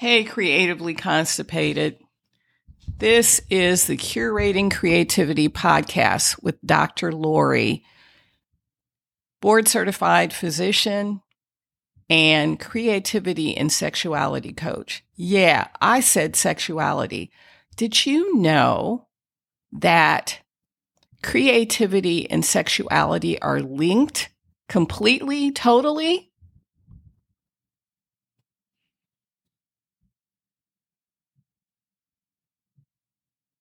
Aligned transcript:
Hey, 0.00 0.22
creatively 0.22 0.94
constipated. 0.94 1.98
This 2.98 3.40
is 3.50 3.88
the 3.88 3.96
Curating 3.96 4.70
Creativity 4.72 5.48
podcast 5.48 6.40
with 6.40 6.64
Dr. 6.64 7.10
Lori, 7.10 7.82
board 9.40 9.66
certified 9.66 10.32
physician 10.32 11.20
and 12.08 12.60
creativity 12.60 13.56
and 13.56 13.72
sexuality 13.72 14.52
coach. 14.52 15.02
Yeah, 15.16 15.66
I 15.80 15.98
said 15.98 16.36
sexuality. 16.36 17.32
Did 17.74 18.06
you 18.06 18.36
know 18.36 19.08
that 19.72 20.38
creativity 21.24 22.30
and 22.30 22.44
sexuality 22.44 23.42
are 23.42 23.60
linked 23.60 24.28
completely, 24.68 25.50
totally? 25.50 26.27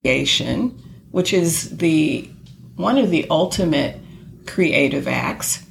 Creation, 0.04 0.70
which 1.12 1.34
is 1.34 1.78
the 1.78 2.30
one 2.76 2.98
of 2.98 3.10
the 3.10 3.28
ultimate 3.30 4.00
creative 4.46 5.08
acts, 5.08 5.66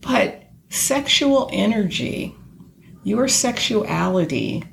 but 0.00 0.42
sexual 0.68 1.48
energy, 1.52 2.34
your 3.04 3.28
sexuality 3.28 4.64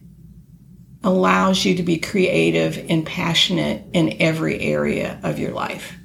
allows 1.04 1.64
you 1.64 1.76
to 1.76 1.84
be 1.84 1.98
creative 1.98 2.84
and 2.90 3.06
passionate 3.06 3.84
in 3.94 4.18
every 4.20 4.60
area 4.60 5.20
of 5.24 5.40
your 5.40 5.52
life. 5.52 5.96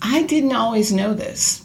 I 0.00 0.22
didn't 0.24 0.54
always 0.54 0.92
know 0.92 1.14
this. 1.14 1.64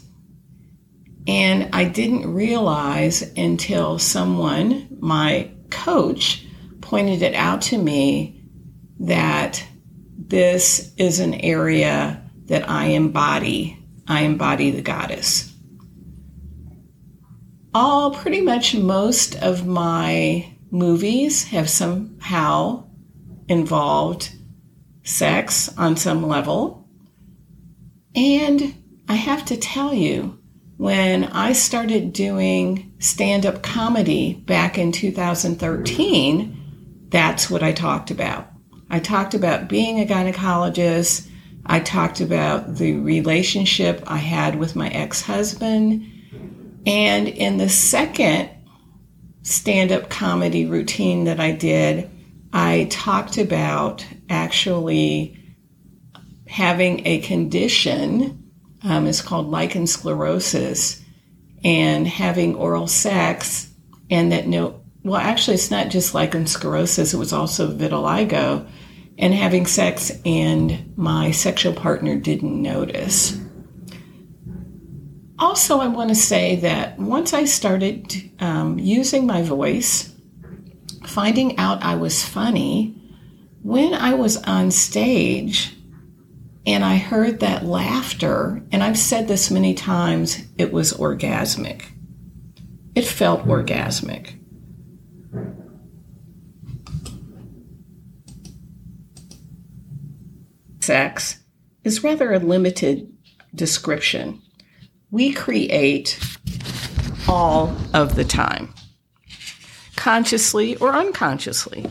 And 1.28 1.68
I 1.72 1.84
didn't 1.84 2.34
realize 2.34 3.22
until 3.36 4.00
someone, 4.00 4.88
my 4.98 5.52
coach, 5.70 6.44
pointed 6.80 7.22
it 7.22 7.34
out 7.34 7.62
to 7.62 7.78
me 7.78 8.41
that 9.02 9.64
this 10.16 10.92
is 10.96 11.18
an 11.18 11.34
area 11.34 12.22
that 12.46 12.68
I 12.68 12.86
embody. 12.86 13.78
I 14.06 14.22
embody 14.22 14.70
the 14.70 14.82
goddess. 14.82 15.52
All 17.74 18.14
pretty 18.14 18.40
much 18.40 18.74
most 18.74 19.34
of 19.36 19.66
my 19.66 20.54
movies 20.70 21.48
have 21.48 21.68
somehow 21.68 22.84
involved 23.48 24.30
sex 25.02 25.76
on 25.76 25.96
some 25.96 26.26
level. 26.26 26.88
And 28.14 28.74
I 29.08 29.14
have 29.14 29.44
to 29.46 29.56
tell 29.56 29.92
you, 29.92 30.38
when 30.76 31.24
I 31.24 31.52
started 31.52 32.12
doing 32.12 32.94
stand 32.98 33.46
up 33.46 33.62
comedy 33.62 34.34
back 34.34 34.78
in 34.78 34.92
2013, 34.92 37.06
that's 37.08 37.50
what 37.50 37.62
I 37.62 37.72
talked 37.72 38.10
about. 38.10 38.51
I 38.92 39.00
talked 39.00 39.32
about 39.32 39.68
being 39.68 40.00
a 40.00 40.06
gynecologist. 40.06 41.26
I 41.64 41.80
talked 41.80 42.20
about 42.20 42.76
the 42.76 42.92
relationship 42.92 44.04
I 44.06 44.18
had 44.18 44.58
with 44.58 44.76
my 44.76 44.88
ex 44.90 45.22
husband. 45.22 46.04
And 46.86 47.26
in 47.26 47.56
the 47.56 47.70
second 47.70 48.50
stand 49.42 49.92
up 49.92 50.10
comedy 50.10 50.66
routine 50.66 51.24
that 51.24 51.40
I 51.40 51.52
did, 51.52 52.10
I 52.52 52.86
talked 52.90 53.38
about 53.38 54.06
actually 54.28 55.38
having 56.46 57.06
a 57.06 57.20
condition. 57.20 58.52
Um, 58.82 59.06
it's 59.06 59.22
called 59.22 59.48
lichen 59.48 59.84
sclerosus 59.84 61.00
and 61.64 62.06
having 62.06 62.56
oral 62.56 62.88
sex 62.88 63.70
and 64.10 64.32
that 64.32 64.46
no 64.46 64.82
well 65.04 65.20
actually 65.20 65.54
it's 65.54 65.70
not 65.70 65.88
just 65.88 66.12
lichen 66.12 66.44
sclerosus 66.44 67.14
it 67.14 67.16
was 67.16 67.32
also 67.32 67.72
vitiligo 67.72 68.66
and 69.18 69.34
having 69.34 69.66
sex, 69.66 70.12
and 70.24 70.96
my 70.96 71.30
sexual 71.30 71.72
partner 71.72 72.16
didn't 72.16 72.60
notice. 72.60 73.38
Also, 75.38 75.80
I 75.80 75.88
want 75.88 76.08
to 76.10 76.14
say 76.14 76.56
that 76.56 76.98
once 76.98 77.32
I 77.32 77.44
started 77.44 78.30
um, 78.40 78.78
using 78.78 79.26
my 79.26 79.42
voice, 79.42 80.14
finding 81.04 81.58
out 81.58 81.82
I 81.82 81.96
was 81.96 82.24
funny, 82.24 82.94
when 83.62 83.94
I 83.94 84.14
was 84.14 84.36
on 84.44 84.70
stage 84.70 85.74
and 86.64 86.84
I 86.84 86.96
heard 86.96 87.40
that 87.40 87.64
laughter, 87.64 88.62
and 88.70 88.82
I've 88.82 88.98
said 88.98 89.26
this 89.26 89.50
many 89.50 89.74
times, 89.74 90.42
it 90.58 90.72
was 90.72 90.92
orgasmic. 90.92 91.82
It 92.94 93.04
felt 93.04 93.46
orgasmic. 93.46 94.38
Sex 100.82 101.38
is 101.84 102.04
rather 102.04 102.32
a 102.32 102.38
limited 102.38 103.12
description. 103.54 104.40
We 105.10 105.32
create 105.32 106.18
all 107.28 107.76
of 107.92 108.14
the 108.14 108.24
time, 108.24 108.74
consciously 109.96 110.76
or 110.76 110.94
unconsciously. 110.94 111.86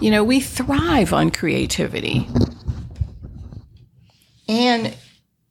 You 0.00 0.10
know, 0.10 0.24
we 0.24 0.40
thrive 0.40 1.12
on 1.12 1.30
creativity. 1.30 2.28
And 4.48 4.94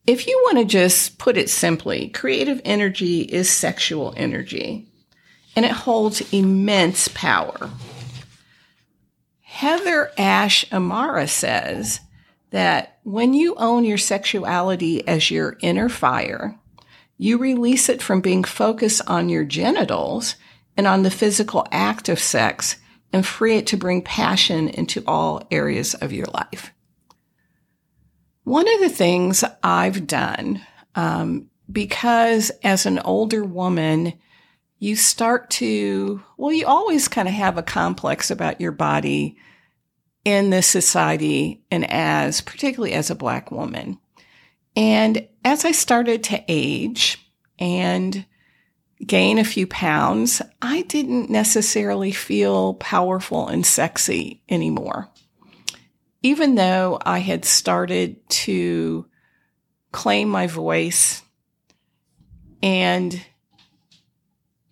if 0.06 0.26
you 0.26 0.40
want 0.44 0.58
to 0.58 0.64
just 0.64 1.18
put 1.18 1.36
it 1.36 1.50
simply, 1.50 2.08
creative 2.08 2.60
energy 2.64 3.22
is 3.22 3.50
sexual 3.50 4.14
energy 4.16 4.88
and 5.56 5.64
it 5.64 5.72
holds 5.72 6.20
immense 6.32 7.08
power. 7.08 7.70
Heather 9.56 10.12
Ash 10.18 10.70
Amara 10.70 11.26
says 11.26 12.00
that 12.50 12.98
when 13.04 13.32
you 13.32 13.54
own 13.54 13.86
your 13.86 13.96
sexuality 13.96 15.08
as 15.08 15.30
your 15.30 15.56
inner 15.60 15.88
fire, 15.88 16.58
you 17.16 17.38
release 17.38 17.88
it 17.88 18.02
from 18.02 18.20
being 18.20 18.44
focused 18.44 19.00
on 19.06 19.30
your 19.30 19.44
genitals 19.44 20.36
and 20.76 20.86
on 20.86 21.04
the 21.04 21.10
physical 21.10 21.66
act 21.72 22.10
of 22.10 22.18
sex 22.18 22.76
and 23.14 23.26
free 23.26 23.56
it 23.56 23.66
to 23.68 23.78
bring 23.78 24.02
passion 24.02 24.68
into 24.68 25.02
all 25.06 25.46
areas 25.50 25.94
of 25.94 26.12
your 26.12 26.26
life. 26.26 26.70
One 28.44 28.68
of 28.68 28.80
the 28.80 28.90
things 28.90 29.42
I've 29.62 30.06
done, 30.06 30.60
um, 30.94 31.48
because 31.72 32.52
as 32.62 32.84
an 32.84 32.98
older 32.98 33.42
woman, 33.42 34.18
you 34.78 34.96
start 34.96 35.50
to, 35.50 36.22
well, 36.36 36.52
you 36.52 36.66
always 36.66 37.08
kind 37.08 37.28
of 37.28 37.34
have 37.34 37.56
a 37.56 37.62
complex 37.62 38.30
about 38.30 38.60
your 38.60 38.72
body 38.72 39.36
in 40.24 40.50
this 40.50 40.66
society 40.66 41.64
and 41.70 41.90
as, 41.90 42.40
particularly 42.40 42.92
as 42.92 43.10
a 43.10 43.14
black 43.14 43.50
woman. 43.50 43.98
And 44.74 45.26
as 45.44 45.64
I 45.64 45.72
started 45.72 46.24
to 46.24 46.44
age 46.48 47.30
and 47.58 48.26
gain 49.04 49.38
a 49.38 49.44
few 49.44 49.66
pounds, 49.66 50.42
I 50.60 50.82
didn't 50.82 51.30
necessarily 51.30 52.12
feel 52.12 52.74
powerful 52.74 53.48
and 53.48 53.64
sexy 53.64 54.42
anymore. 54.48 55.08
Even 56.22 56.56
though 56.56 56.98
I 57.02 57.20
had 57.20 57.44
started 57.44 58.28
to 58.28 59.06
claim 59.92 60.28
my 60.28 60.46
voice 60.46 61.22
and 62.62 63.24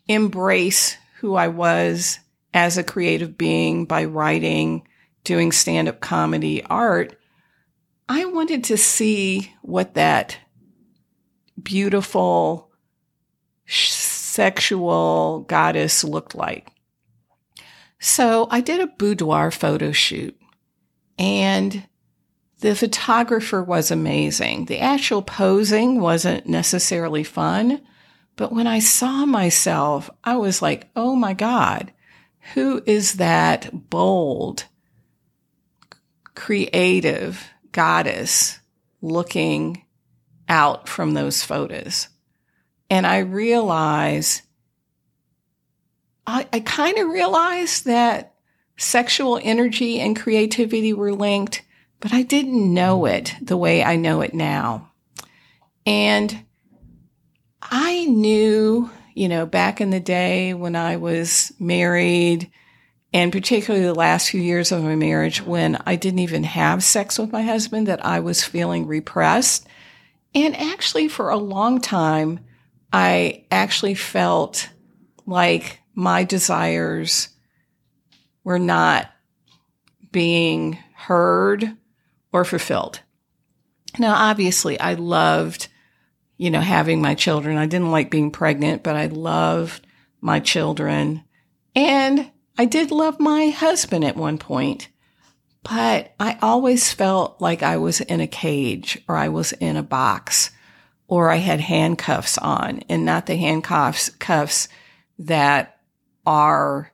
embrace 0.09 0.97
who 1.21 1.35
I 1.35 1.49
was 1.49 2.19
as 2.53 2.79
a 2.79 2.85
creative 2.85 3.37
being 3.37 3.85
by 3.85 4.05
writing 4.05 4.87
doing 5.25 5.53
stand 5.53 5.89
up 5.89 6.01
comedy 6.01 6.63
art, 6.65 7.19
I 8.09 8.27
wanted 8.27 8.65
to 8.65 8.77
see 8.77 9.53
what 9.63 9.95
that 9.95 10.39
beautiful 11.61 12.71
sexual 13.67 15.41
goddess 15.49 16.05
looked 16.05 16.35
like. 16.35 16.69
So 17.99 18.47
I 18.51 18.61
did 18.61 18.81
a 18.81 18.87
boudoir 18.87 19.51
photo 19.51 19.93
shoot 19.93 20.39
and 21.19 21.89
the 22.61 22.75
photographer 22.75 23.63
was 23.63 23.91
amazing. 23.91 24.67
The 24.67 24.81
actual 24.81 25.23
posing 25.23 26.01
wasn't 26.01 26.47
necessarily 26.47 27.25
fun, 27.25 27.81
but 28.37 28.53
when 28.53 28.67
I 28.67 28.81
saw 28.81 29.25
myself, 29.27 30.11
I 30.23 30.37
was 30.37 30.61
like, 30.61 30.91
oh 30.97 31.15
my 31.15 31.35
God, 31.35 31.93
who 32.55 32.83
is 32.85 33.15
that 33.15 33.91
bold, 33.91 34.65
creative 36.35 37.49
goddess 37.73 38.59
looking 39.01 39.85
out 40.49 40.89
from 40.89 41.15
those 41.15 41.43
photos. 41.43 42.09
And 42.91 43.07
I 43.07 43.19
realize, 43.19 44.43
I, 46.27 46.47
I 46.53 46.61
kind 46.61 46.99
of 46.99 47.09
realized 47.09 47.87
that 47.87 48.35
sexual 48.77 49.41
energy 49.43 50.01
and 50.01 50.19
creativity 50.19 50.93
were 50.93 51.13
linked, 51.13 51.63
but 52.01 52.13
I 52.13 52.23
didn't 52.23 52.75
know 52.75 53.07
it 53.07 53.35
the 53.41 53.57
way 53.57 53.83
I 53.83 53.97
know 53.97 54.21
it 54.21 54.35
now. 54.35 54.91
And 55.87 56.45
I 57.71 58.05
knew 58.05 58.91
you 59.15 59.29
know, 59.29 59.47
back 59.47 59.81
in 59.81 59.91
the 59.91 60.01
day 60.01 60.55
when 60.55 60.75
I 60.75 60.97
was 60.97 61.53
married, 61.59 62.51
and 63.13 63.31
particularly 63.31 63.87
the 63.87 63.95
last 63.95 64.31
few 64.31 64.41
years 64.41 64.73
of 64.73 64.83
my 64.83 64.97
marriage 64.97 65.41
when 65.41 65.81
I 65.87 65.95
didn't 65.95 66.19
even 66.19 66.43
have 66.43 66.83
sex 66.83 67.19
with 67.19 67.31
my 67.31 67.43
husband, 67.43 67.87
that 67.87 68.05
I 68.05 68.21
was 68.21 68.43
feeling 68.43 68.87
repressed. 68.87 69.67
And 70.35 70.57
actually, 70.57 71.07
for 71.07 71.31
a 71.31 71.37
long 71.37 71.81
time, 71.81 72.41
I 72.93 73.45
actually 73.53 73.95
felt 73.95 74.69
like 75.27 75.81
my 75.95 76.25
desires 76.25 77.29
were 78.43 78.59
not 78.59 79.11
being 80.11 80.77
heard 80.95 81.77
or 82.33 82.45
fulfilled. 82.45 83.01
Now, 83.97 84.15
obviously, 84.15 84.79
I 84.81 84.95
loved, 84.95 85.69
you 86.37 86.51
know, 86.51 86.61
having 86.61 87.01
my 87.01 87.15
children. 87.15 87.57
I 87.57 87.67
didn't 87.67 87.91
like 87.91 88.11
being 88.11 88.31
pregnant, 88.31 88.83
but 88.83 88.97
I 88.97 89.07
loved 89.07 89.87
my 90.21 90.41
children. 90.41 91.25
And 91.75 92.31
I 92.59 92.65
did 92.65 92.91
love 92.91 93.21
my 93.21 93.49
husband 93.49 94.05
at 94.05 94.17
one 94.17 94.39
point, 94.39 94.89
but 95.63 96.15
I 96.19 96.39
always 96.41 96.93
felt 96.93 97.41
like 97.41 97.63
I 97.63 97.77
was 97.77 98.01
in 98.01 98.21
a 98.21 98.27
cage 98.27 99.03
or 99.09 99.17
I 99.17 99.29
was 99.29 99.53
in 99.53 99.77
a 99.77 99.83
box 99.83 100.51
or 101.09 101.31
I 101.31 101.37
had 101.37 101.61
handcuffs 101.61 102.39
on 102.39 102.81
and 102.89 103.05
not 103.05 103.27
the 103.27 103.37
handcuffs 103.37 104.11
cuffs 104.11 104.69
that 105.19 105.81
are 106.27 106.93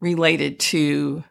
related 0.00 0.58
to 0.58 1.24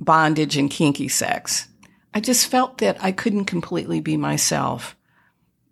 bondage 0.00 0.56
and 0.56 0.70
kinky 0.70 1.08
sex. 1.08 1.68
I 2.12 2.20
just 2.20 2.46
felt 2.46 2.78
that 2.78 2.96
I 3.02 3.12
couldn't 3.12 3.46
completely 3.46 4.00
be 4.00 4.16
myself. 4.16 4.96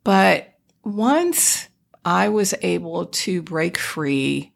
But 0.05 0.52
once 0.85 1.69
I 2.05 2.29
was 2.29 2.55
able 2.63 3.07
to 3.07 3.43
break 3.43 3.79
free 3.79 4.53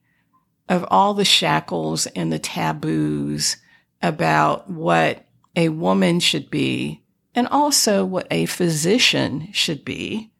of 0.68 0.84
all 0.90 1.14
the 1.14 1.24
shackles 1.24 2.06
and 2.06 2.32
the 2.32 2.38
taboos 2.38 3.56
about 4.02 4.68
what 4.68 5.24
a 5.54 5.68
woman 5.68 6.20
should 6.20 6.50
be 6.50 7.02
and 7.34 7.46
also 7.48 8.04
what 8.04 8.26
a 8.30 8.46
physician 8.46 9.52
should 9.52 9.84
be, 9.84 10.32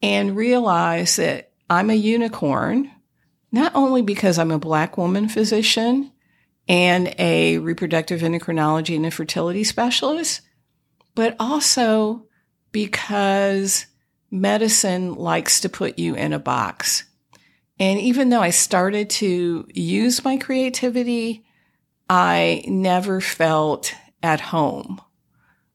and 0.00 0.36
realize 0.36 1.16
that 1.16 1.50
I'm 1.68 1.90
a 1.90 1.94
unicorn, 1.94 2.90
not 3.50 3.72
only 3.74 4.00
because 4.00 4.38
I'm 4.38 4.52
a 4.52 4.58
black 4.58 4.96
woman 4.96 5.28
physician, 5.28 6.12
and 6.68 7.12
a 7.18 7.58
reproductive 7.58 8.20
endocrinology 8.20 8.94
and 8.94 9.04
infertility 9.04 9.64
specialist, 9.64 10.42
but 11.16 11.34
also 11.40 12.26
because 12.70 13.86
medicine 14.30 15.14
likes 15.14 15.60
to 15.60 15.68
put 15.68 15.98
you 15.98 16.14
in 16.14 16.32
a 16.32 16.38
box. 16.38 17.04
And 17.78 18.00
even 18.00 18.30
though 18.30 18.40
I 18.40 18.50
started 18.50 19.08
to 19.10 19.66
use 19.72 20.24
my 20.24 20.36
creativity, 20.36 21.44
I 22.10 22.64
never 22.66 23.20
felt 23.20 23.94
at 24.22 24.40
home. 24.40 25.00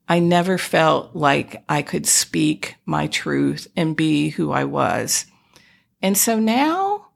I 0.08 0.20
never 0.20 0.58
felt 0.58 1.16
like 1.16 1.64
I 1.70 1.82
could 1.82 2.06
speak 2.06 2.76
my 2.86 3.08
truth 3.08 3.68
and 3.76 3.96
be 3.96 4.30
who 4.30 4.52
I 4.52 4.66
was. 4.66 5.26
And 6.02 6.18
so 6.18 6.40
now, 6.40 7.08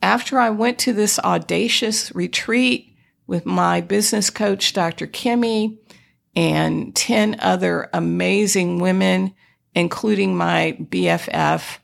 after 0.00 0.38
I 0.38 0.50
went 0.50 0.78
to 0.80 0.92
this 0.92 1.18
audacious 1.18 2.14
retreat 2.14 2.94
with 3.26 3.44
my 3.44 3.80
business 3.80 4.30
coach, 4.30 4.72
Dr. 4.72 5.08
Kimmy, 5.08 5.78
and 6.36 6.94
10 6.94 7.40
other 7.40 7.90
amazing 7.92 8.78
women, 8.78 9.34
including 9.78 10.36
my 10.36 10.76
BFF. 10.80 11.78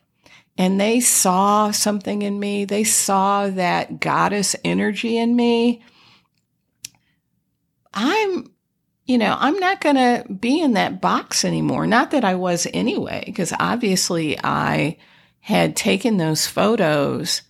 And 0.57 0.79
they 0.79 0.99
saw 0.99 1.71
something 1.71 2.21
in 2.21 2.39
me. 2.39 2.65
They 2.65 2.83
saw 2.83 3.47
that 3.49 3.99
goddess 3.99 4.55
energy 4.63 5.17
in 5.17 5.35
me. 5.35 5.83
I'm, 7.93 8.51
you 9.05 9.17
know, 9.17 9.35
I'm 9.37 9.57
not 9.59 9.81
going 9.81 9.95
to 9.95 10.25
be 10.33 10.61
in 10.61 10.73
that 10.73 11.01
box 11.01 11.45
anymore. 11.45 11.87
Not 11.87 12.11
that 12.11 12.25
I 12.25 12.35
was 12.35 12.67
anyway, 12.73 13.23
because 13.25 13.53
obviously 13.59 14.37
I 14.43 14.97
had 15.39 15.75
taken 15.75 16.17
those 16.17 16.47
photos 16.47 17.41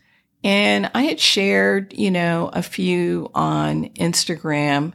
and 0.44 0.92
I 0.94 1.04
had 1.04 1.20
shared, 1.20 1.94
you 1.94 2.12
know, 2.12 2.50
a 2.54 2.62
few 2.62 3.32
on 3.34 3.86
Instagram, 3.96 4.94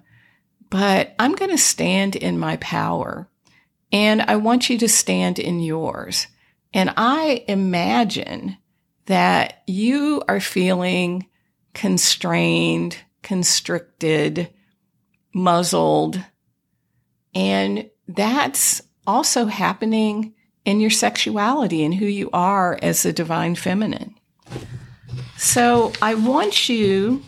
but 0.69 1.14
I'm 1.19 1.35
going 1.35 1.50
to 1.50 1.58
stand 1.58 2.14
in 2.14 2.38
my 2.38 2.56
power 2.58 3.29
and 3.92 4.22
I 4.22 4.37
want 4.37 4.70
you 4.70 4.78
to 4.78 4.88
stand 4.88 5.38
in 5.38 5.60
yours. 5.60 6.26
And 6.72 6.92
I 6.96 7.44
imagine 7.48 8.56
that 9.06 9.62
you 9.66 10.22
are 10.28 10.40
feeling 10.40 11.26
constrained, 11.75 12.98
constricted, 13.22 14.50
muzzled. 15.32 16.22
And 17.34 17.90
that's 18.06 18.82
also 19.06 19.46
happening 19.46 20.34
in 20.64 20.81
your 20.81 20.90
sexuality 20.90 21.84
and 21.84 21.94
who 21.94 22.06
you 22.06 22.31
are 22.32 22.78
as 22.82 23.02
the 23.02 23.12
divine 23.12 23.54
feminine. 23.54 24.14
So 25.37 25.92
I 26.02 26.14
want 26.14 26.69
you 26.69 27.22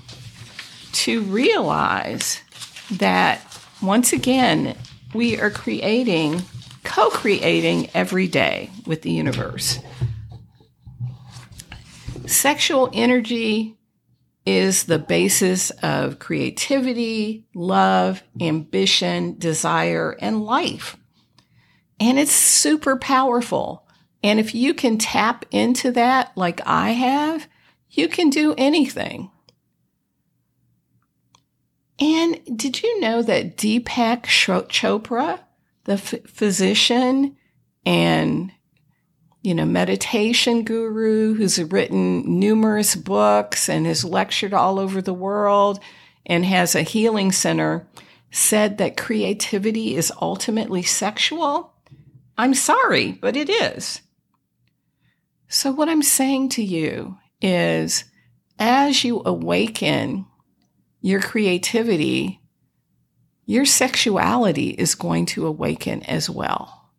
to 0.92 1.22
realize 1.22 2.42
that 2.92 3.40
once 3.80 4.12
again, 4.12 4.76
we 5.14 5.38
are 5.40 5.50
creating, 5.50 6.42
co 6.84 7.10
creating 7.10 7.90
every 7.94 8.28
day 8.28 8.70
with 8.86 9.02
the 9.02 9.10
universe. 9.10 9.78
Sexual 12.26 12.90
energy 12.92 13.76
is 14.46 14.84
the 14.84 14.98
basis 14.98 15.70
of 15.82 16.18
creativity, 16.18 17.46
love, 17.54 18.22
ambition, 18.40 19.36
desire, 19.38 20.16
and 20.20 20.42
life. 20.44 20.96
And 22.00 22.18
it's 22.18 22.32
super 22.32 22.96
powerful. 22.96 23.86
And 24.22 24.40
if 24.40 24.54
you 24.54 24.74
can 24.74 24.98
tap 24.98 25.44
into 25.50 25.92
that 25.92 26.32
like 26.36 26.60
I 26.66 26.90
have, 26.90 27.48
you 27.90 28.08
can 28.08 28.30
do 28.30 28.54
anything. 28.56 29.30
And 32.02 32.58
did 32.58 32.82
you 32.82 32.98
know 32.98 33.22
that 33.22 33.56
Deepak 33.56 34.24
Chopra, 34.24 35.38
the 35.84 35.92
f- 35.92 36.26
physician 36.26 37.36
and 37.86 38.50
you 39.40 39.54
know 39.54 39.64
meditation 39.64 40.64
guru 40.64 41.34
who's 41.34 41.62
written 41.62 42.40
numerous 42.40 42.96
books 42.96 43.68
and 43.68 43.86
has 43.86 44.04
lectured 44.04 44.52
all 44.52 44.80
over 44.80 45.00
the 45.00 45.14
world 45.14 45.78
and 46.26 46.44
has 46.44 46.74
a 46.74 46.82
healing 46.82 47.30
center 47.30 47.86
said 48.32 48.78
that 48.78 48.96
creativity 48.96 49.94
is 49.94 50.12
ultimately 50.20 50.82
sexual? 50.82 51.72
I'm 52.36 52.54
sorry, 52.54 53.12
but 53.12 53.36
it 53.36 53.48
is. 53.48 54.00
So 55.46 55.70
what 55.70 55.88
I'm 55.88 56.02
saying 56.02 56.48
to 56.50 56.64
you 56.64 57.18
is 57.40 58.06
as 58.58 59.04
you 59.04 59.22
awaken 59.24 60.26
your 61.02 61.20
creativity, 61.20 62.40
your 63.44 63.66
sexuality 63.66 64.70
is 64.70 64.94
going 64.94 65.26
to 65.26 65.46
awaken 65.46 66.02
as 66.04 66.30
well. 66.30 66.90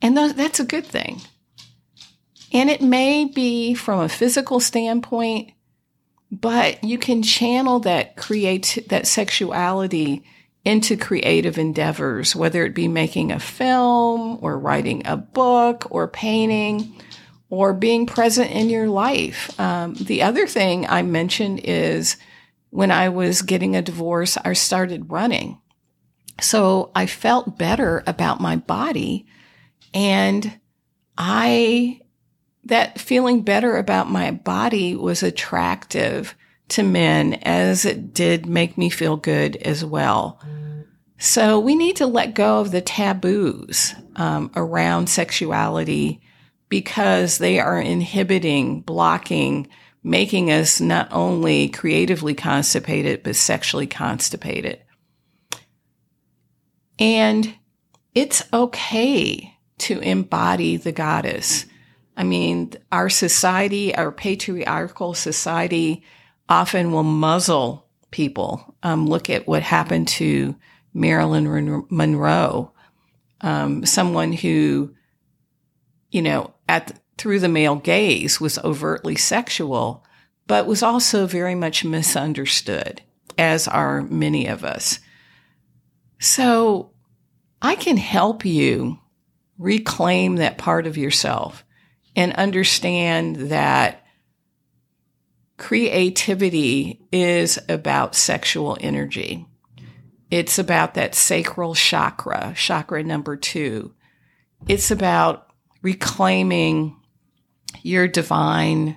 And 0.00 0.16
that's 0.16 0.60
a 0.60 0.64
good 0.64 0.86
thing. 0.86 1.22
And 2.52 2.70
it 2.70 2.82
may 2.82 3.24
be 3.24 3.74
from 3.74 4.00
a 4.00 4.08
physical 4.08 4.60
standpoint, 4.60 5.52
but 6.30 6.84
you 6.84 6.98
can 6.98 7.22
channel 7.22 7.80
that 7.80 8.16
create 8.16 8.84
that 8.88 9.06
sexuality 9.06 10.22
into 10.64 10.96
creative 10.96 11.58
endeavors, 11.58 12.36
whether 12.36 12.64
it 12.64 12.74
be 12.74 12.88
making 12.88 13.32
a 13.32 13.40
film 13.40 14.38
or 14.42 14.58
writing 14.58 15.06
a 15.06 15.16
book 15.16 15.86
or 15.90 16.08
painting 16.08 16.94
or 17.50 17.72
being 17.72 18.06
present 18.06 18.50
in 18.50 18.70
your 18.70 18.88
life. 18.88 19.58
Um, 19.58 19.94
the 19.94 20.22
other 20.22 20.46
thing 20.46 20.86
I 20.86 21.02
mentioned 21.02 21.60
is 21.64 22.16
when 22.74 22.90
I 22.90 23.08
was 23.08 23.42
getting 23.42 23.76
a 23.76 23.82
divorce, 23.82 24.36
I 24.44 24.52
started 24.54 25.12
running. 25.12 25.60
So 26.40 26.90
I 26.92 27.06
felt 27.06 27.56
better 27.56 28.02
about 28.04 28.40
my 28.40 28.56
body 28.56 29.26
and 29.94 30.58
I, 31.16 32.00
that 32.64 33.00
feeling 33.00 33.42
better 33.42 33.76
about 33.76 34.10
my 34.10 34.32
body 34.32 34.96
was 34.96 35.22
attractive 35.22 36.34
to 36.70 36.82
men 36.82 37.34
as 37.44 37.84
it 37.84 38.12
did 38.12 38.46
make 38.46 38.76
me 38.76 38.90
feel 38.90 39.18
good 39.18 39.54
as 39.54 39.84
well. 39.84 40.40
So 41.16 41.60
we 41.60 41.76
need 41.76 41.94
to 41.98 42.08
let 42.08 42.34
go 42.34 42.58
of 42.58 42.72
the 42.72 42.80
taboos 42.80 43.94
um, 44.16 44.50
around 44.56 45.08
sexuality 45.08 46.20
because 46.68 47.38
they 47.38 47.60
are 47.60 47.80
inhibiting, 47.80 48.80
blocking, 48.80 49.68
making 50.04 50.52
us 50.52 50.80
not 50.80 51.08
only 51.10 51.70
creatively 51.70 52.34
constipated, 52.34 53.22
but 53.22 53.34
sexually 53.34 53.86
constipated. 53.86 54.80
And 56.98 57.54
it's 58.14 58.44
okay 58.52 59.56
to 59.78 59.98
embody 60.00 60.76
the 60.76 60.92
goddess. 60.92 61.64
I 62.16 62.22
mean, 62.22 62.74
our 62.92 63.08
society, 63.08 63.94
our 63.96 64.12
patriarchal 64.12 65.14
society 65.14 66.04
often 66.48 66.92
will 66.92 67.02
muzzle 67.02 67.88
people. 68.10 68.76
Um, 68.82 69.06
look 69.06 69.30
at 69.30 69.48
what 69.48 69.62
happened 69.62 70.06
to 70.08 70.54
Marilyn 70.92 71.86
Monroe, 71.90 72.72
um, 73.40 73.84
someone 73.84 74.32
who, 74.32 74.94
you 76.12 76.22
know, 76.22 76.54
at 76.68 77.00
through 77.18 77.40
the 77.40 77.48
male 77.48 77.76
gaze 77.76 78.40
was 78.40 78.58
overtly 78.58 79.16
sexual, 79.16 80.04
but 80.46 80.66
was 80.66 80.82
also 80.82 81.26
very 81.26 81.54
much 81.54 81.84
misunderstood, 81.84 83.02
as 83.38 83.68
are 83.68 84.02
many 84.02 84.46
of 84.46 84.64
us. 84.64 84.98
So 86.18 86.92
I 87.62 87.74
can 87.74 87.96
help 87.96 88.44
you 88.44 88.98
reclaim 89.58 90.36
that 90.36 90.58
part 90.58 90.86
of 90.86 90.96
yourself 90.96 91.64
and 92.16 92.32
understand 92.34 93.36
that 93.50 94.04
creativity 95.56 97.06
is 97.12 97.58
about 97.68 98.14
sexual 98.14 98.76
energy. 98.80 99.46
It's 100.30 100.58
about 100.58 100.94
that 100.94 101.14
sacral 101.14 101.74
chakra, 101.74 102.54
chakra 102.56 103.04
number 103.04 103.36
two. 103.36 103.94
It's 104.66 104.90
about 104.90 105.46
reclaiming 105.82 106.96
your 107.84 108.08
divine 108.08 108.96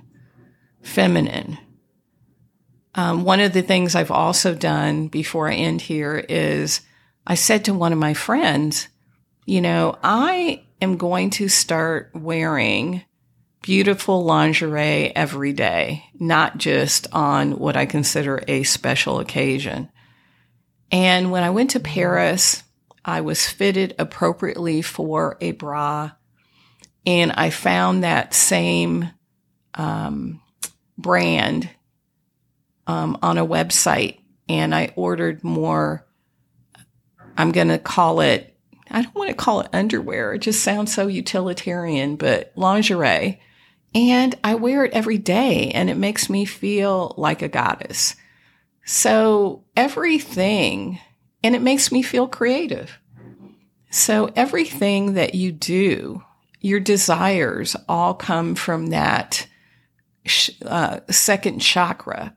feminine. 0.81 1.59
Um, 2.95 3.25
one 3.25 3.41
of 3.41 3.53
the 3.53 3.61
things 3.61 3.93
I've 3.93 4.09
also 4.09 4.55
done 4.55 5.09
before 5.09 5.49
I 5.49 5.53
end 5.53 5.81
here 5.81 6.25
is 6.27 6.81
I 7.27 7.35
said 7.35 7.65
to 7.65 7.73
one 7.73 7.93
of 7.93 7.99
my 7.99 8.15
friends, 8.15 8.87
you 9.45 9.61
know, 9.61 9.97
I 10.01 10.63
am 10.81 10.97
going 10.97 11.29
to 11.31 11.49
start 11.49 12.09
wearing 12.15 13.03
beautiful 13.61 14.23
lingerie 14.23 15.13
every 15.15 15.51
day, 15.51 16.05
not 16.17 16.57
just 16.57 17.07
on 17.11 17.59
what 17.59 17.75
I 17.75 17.85
consider 17.85 18.41
a 18.47 18.63
special 18.63 19.19
occasion. 19.19 19.89
And 20.91 21.29
when 21.29 21.43
I 21.43 21.49
went 21.49 21.71
to 21.71 21.81
Paris, 21.81 22.63
I 23.03 23.19
was 23.19 23.49
fitted 23.49 23.95
appropriately 23.99 24.81
for 24.81 25.37
a 25.41 25.51
bra. 25.51 26.11
And 27.05 27.31
I 27.31 27.49
found 27.49 28.03
that 28.03 28.33
same 28.33 29.11
um, 29.73 30.41
brand 30.97 31.69
um, 32.85 33.17
on 33.21 33.37
a 33.37 33.45
website. 33.45 34.19
And 34.49 34.73
I 34.73 34.93
ordered 34.95 35.43
more, 35.43 36.05
I'm 37.37 37.51
going 37.51 37.67
to 37.69 37.79
call 37.79 38.21
it 38.21 38.57
I 38.89 39.01
don't 39.01 39.15
want 39.15 39.29
to 39.29 39.35
call 39.35 39.61
it 39.61 39.69
underwear. 39.73 40.33
It 40.33 40.39
just 40.39 40.63
sounds 40.63 40.93
so 40.93 41.07
utilitarian, 41.07 42.15
but 42.15 42.53
lingerie. 42.55 43.41
And 43.93 44.35
I 44.43 44.55
wear 44.55 44.85
it 44.85 44.93
every 44.93 45.17
day 45.17 45.71
and 45.71 45.89
it 45.89 45.97
makes 45.97 46.29
me 46.29 46.45
feel 46.45 47.13
like 47.17 47.41
a 47.41 47.47
goddess. 47.47 48.15
So 48.85 49.65
everything, 49.75 50.99
and 51.43 51.55
it 51.55 51.61
makes 51.61 51.91
me 51.91 52.01
feel 52.01 52.27
creative. 52.27 52.97
So 53.91 54.31
everything 54.35 55.13
that 55.13 55.35
you 55.35 55.51
do, 55.51 56.23
your 56.59 56.79
desires 56.79 57.75
all 57.87 58.13
come 58.13 58.55
from 58.55 58.87
that 58.87 59.47
uh, 60.65 60.99
second 61.09 61.59
chakra. 61.59 62.35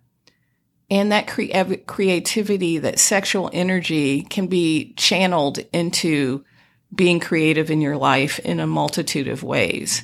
And 0.91 1.13
that 1.13 1.29
cre- 1.29 1.75
creativity, 1.87 2.79
that 2.79 2.99
sexual 2.99 3.49
energy 3.53 4.23
can 4.23 4.49
be 4.49 4.93
channeled 4.97 5.59
into 5.73 6.45
being 6.93 7.21
creative 7.21 7.71
in 7.71 7.81
your 7.81 7.97
life 7.97 8.41
in 8.41 8.59
a 8.59 8.67
multitude 8.67 9.29
of 9.29 9.45
ways. 9.45 10.03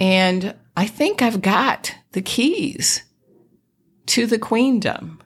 And 0.00 0.56
I 0.76 0.86
think 0.86 1.22
I've 1.22 1.40
got 1.40 1.94
the 2.12 2.22
keys 2.22 3.04
to 4.06 4.26
the 4.26 4.38
queendom. 4.38 5.20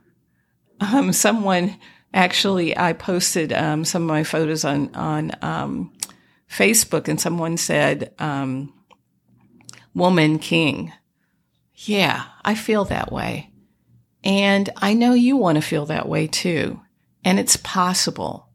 Um, 0.80 1.12
someone 1.12 1.78
actually, 2.12 2.76
I 2.76 2.92
posted 2.92 3.52
um, 3.52 3.84
some 3.84 4.02
of 4.02 4.08
my 4.08 4.24
photos 4.24 4.64
on 4.64 4.94
on 4.94 5.32
um, 5.40 5.92
Facebook, 6.50 7.08
and 7.08 7.20
someone 7.20 7.56
said, 7.56 8.14
um, 8.18 8.72
"Woman 9.94 10.38
king." 10.38 10.92
Yeah, 11.74 12.24
I 12.44 12.54
feel 12.54 12.84
that 12.86 13.12
way. 13.12 13.50
And 14.24 14.70
I 14.76 14.94
know 14.94 15.12
you 15.12 15.36
want 15.36 15.56
to 15.56 15.62
feel 15.62 15.86
that 15.86 16.08
way 16.08 16.26
too. 16.26 16.80
And 17.24 17.38
it's 17.38 17.56
possible. 17.56 18.48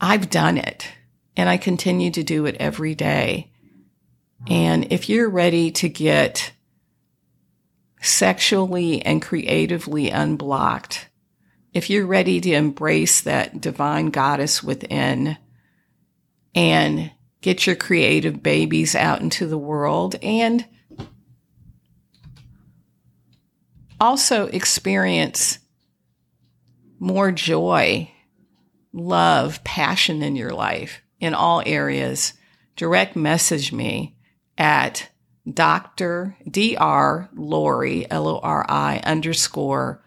I've 0.00 0.30
done 0.30 0.58
it 0.58 0.88
and 1.36 1.48
I 1.48 1.56
continue 1.56 2.10
to 2.12 2.22
do 2.22 2.46
it 2.46 2.56
every 2.60 2.94
day. 2.94 3.50
And 4.46 4.92
if 4.92 5.08
you're 5.08 5.30
ready 5.30 5.70
to 5.72 5.88
get 5.88 6.52
sexually 8.00 9.00
and 9.02 9.22
creatively 9.22 10.10
unblocked, 10.10 11.08
if 11.72 11.88
you're 11.88 12.06
ready 12.06 12.40
to 12.40 12.52
embrace 12.52 13.22
that 13.22 13.60
divine 13.60 14.10
goddess 14.10 14.62
within 14.62 15.38
and 16.54 17.10
get 17.40 17.66
your 17.66 17.76
creative 17.76 18.42
babies 18.42 18.94
out 18.94 19.20
into 19.20 19.46
the 19.46 19.58
world 19.58 20.16
and 20.22 20.64
also 24.00 24.46
experience 24.46 25.58
more 26.98 27.30
joy, 27.32 28.10
love, 28.92 29.62
passion 29.64 30.22
in 30.22 30.36
your 30.36 30.52
life 30.52 31.02
in 31.20 31.34
all 31.34 31.62
areas, 31.66 32.34
direct 32.76 33.16
message 33.16 33.72
me 33.72 34.16
at 34.56 35.10
Dr. 35.50 36.36
Dr. 36.50 37.28
Lori, 37.34 38.10
L 38.10 38.28
O 38.28 38.38
R 38.38 38.64
I 38.68 39.00
underscore 39.04 40.02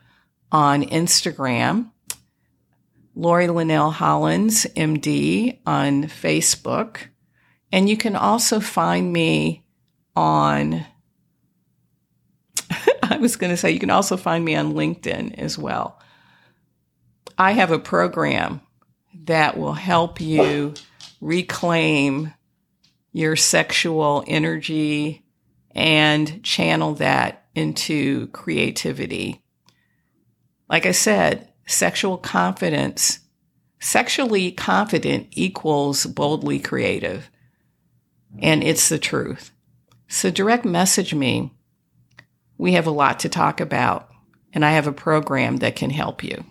on 0.51 0.83
Instagram, 0.83 1.91
Lori 3.17 3.47
Linnell 3.47 3.89
Hollins, 3.89 4.67
MD 4.75 5.57
on 5.65 6.03
Facebook. 6.03 7.07
And 7.71 7.89
you 7.89 7.97
can 7.97 8.15
also 8.15 8.59
find 8.59 9.11
me 9.11 9.65
on 10.15 10.85
I 13.03 13.17
was 13.17 13.35
going 13.35 13.49
to 13.49 13.57
say 13.57 13.71
you 13.71 13.79
can 13.79 13.89
also 13.89 14.17
find 14.17 14.45
me 14.45 14.55
on 14.55 14.73
LinkedIn 14.73 15.33
as 15.39 15.57
well. 15.57 15.99
I 17.39 17.53
have 17.53 17.71
a 17.71 17.79
program 17.79 18.61
that 19.23 19.57
will 19.57 19.73
help 19.73 20.21
you 20.21 20.75
reclaim 21.19 22.35
your 23.13 23.35
sexual 23.35 24.23
energy 24.27 25.25
and 25.71 26.43
channel 26.43 26.93
that 26.95 27.47
into 27.55 28.27
creativity. 28.27 29.41
Like 30.69 30.85
I 30.85 30.91
said, 30.91 31.46
sexual 31.67 32.17
confidence, 32.17 33.19
sexually 33.79 34.51
confident 34.51 35.27
equals 35.31 36.07
boldly 36.07 36.59
creative. 36.59 37.29
And 38.39 38.63
it's 38.63 38.89
the 38.89 38.97
truth. 38.97 39.51
So 40.07 40.31
direct 40.31 40.65
message 40.65 41.13
me 41.13 41.51
we 42.57 42.73
have 42.73 42.87
a 42.87 42.91
lot 42.91 43.19
to 43.19 43.29
talk 43.29 43.61
about, 43.61 44.09
and 44.51 44.65
I 44.65 44.71
have 44.71 44.87
a 44.87 44.91
program 44.91 45.57
that 45.57 45.75
can 45.75 45.91
help 45.91 46.23
you. 46.23 46.43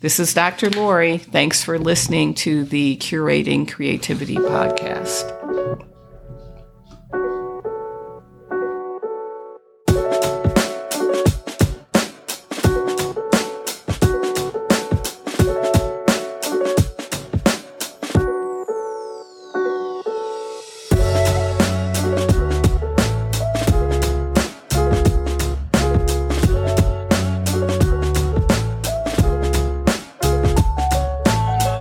This 0.00 0.20
is 0.20 0.32
Dr. 0.32 0.70
Lori. 0.70 1.18
Thanks 1.18 1.62
for 1.62 1.78
listening 1.78 2.34
to 2.34 2.64
the 2.64 2.96
Curating 2.98 3.70
Creativity 3.70 4.36
podcast. 4.36 5.26